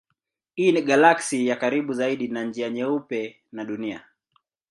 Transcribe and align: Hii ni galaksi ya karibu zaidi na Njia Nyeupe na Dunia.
Hii 0.55 0.71
ni 0.71 0.81
galaksi 0.81 1.47
ya 1.47 1.55
karibu 1.55 1.93
zaidi 1.93 2.27
na 2.27 2.43
Njia 2.43 2.69
Nyeupe 2.69 3.37
na 3.51 3.65
Dunia. 3.65 4.05